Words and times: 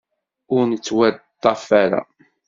Ur 0.55 0.63
nettwaḍḍaf 0.67 1.67
ara. 1.83 2.01